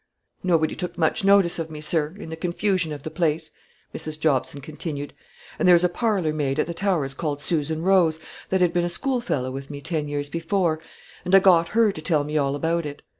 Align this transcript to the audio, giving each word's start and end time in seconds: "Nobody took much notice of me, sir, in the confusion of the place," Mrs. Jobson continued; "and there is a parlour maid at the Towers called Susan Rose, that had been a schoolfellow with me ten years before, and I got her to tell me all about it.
"Nobody 0.41 0.75
took 0.75 0.97
much 0.97 1.23
notice 1.23 1.59
of 1.59 1.69
me, 1.69 1.79
sir, 1.79 2.15
in 2.17 2.31
the 2.31 2.35
confusion 2.35 2.91
of 2.91 3.03
the 3.03 3.11
place," 3.11 3.51
Mrs. 3.93 4.19
Jobson 4.19 4.59
continued; 4.59 5.13
"and 5.59 5.67
there 5.67 5.75
is 5.75 5.83
a 5.83 5.89
parlour 5.89 6.33
maid 6.33 6.57
at 6.57 6.65
the 6.65 6.73
Towers 6.73 7.13
called 7.13 7.39
Susan 7.39 7.83
Rose, 7.83 8.19
that 8.49 8.61
had 8.61 8.73
been 8.73 8.83
a 8.83 8.89
schoolfellow 8.89 9.51
with 9.51 9.69
me 9.69 9.79
ten 9.79 10.07
years 10.07 10.27
before, 10.27 10.79
and 11.23 11.35
I 11.35 11.39
got 11.39 11.77
her 11.77 11.91
to 11.91 12.01
tell 12.01 12.23
me 12.23 12.35
all 12.35 12.55
about 12.55 12.83
it. 12.87 13.03